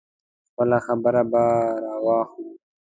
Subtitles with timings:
[0.49, 1.43] خپله خبره به
[1.85, 2.51] راواخلو.